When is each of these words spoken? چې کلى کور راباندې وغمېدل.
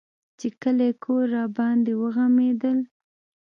چې 0.39 0.47
کلى 0.61 0.89
کور 1.03 1.23
راباندې 1.35 1.93
وغمېدل. 2.01 2.77